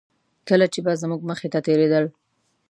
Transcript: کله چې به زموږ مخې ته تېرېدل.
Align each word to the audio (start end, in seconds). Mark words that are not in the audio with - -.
کله 0.47 0.65
چې 0.73 0.79
به 0.85 0.91
زموږ 1.01 1.21
مخې 1.29 1.47
ته 1.53 1.59
تېرېدل. 1.67 2.05